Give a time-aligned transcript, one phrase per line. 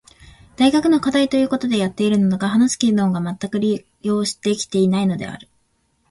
[0.57, 5.47] 大学の課題と言うことでやっているのだが話す機能がまったく利用できていないのである。